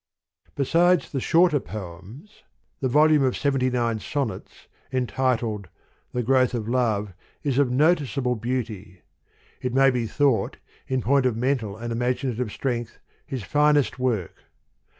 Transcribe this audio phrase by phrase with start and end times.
[0.55, 2.41] Besides the Shorter Foems,
[2.79, 5.69] the volume of seventy nine sonnets, entitled
[6.11, 9.03] The Growth of Love, is of noticeable beauty:
[9.61, 14.37] it may be thought, in point of mental and imagin ative strength, his finest work.